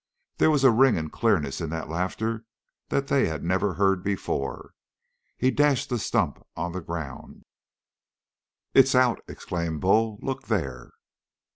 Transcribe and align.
There 0.39 0.49
was 0.49 0.63
a 0.63 0.71
ring 0.71 0.97
and 0.97 1.11
clearness 1.11 1.61
in 1.61 1.69
that 1.69 1.87
laughter 1.87 2.43
that 2.89 3.05
they 3.05 3.27
had 3.27 3.43
never 3.43 3.75
heard 3.75 4.01
before. 4.01 4.73
He 5.37 5.51
dashed 5.51 5.89
the 5.91 5.99
stump 5.99 6.41
on 6.55 6.71
the 6.71 6.81
ground. 6.81 7.43
"It's 8.73 8.95
out!" 8.95 9.21
exclaimed 9.27 9.81
Bull. 9.81 10.17
"Look 10.23 10.47
there!" 10.47 10.89